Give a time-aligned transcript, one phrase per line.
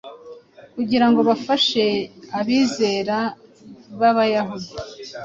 [0.75, 1.85] kugira ngo bafashe
[2.39, 3.17] abizera
[3.99, 4.71] b’Abayahudi,